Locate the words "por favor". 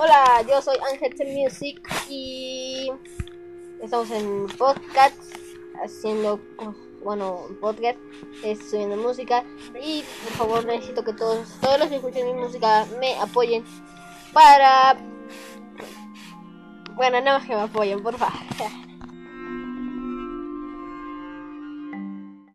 10.22-10.66, 18.00-18.38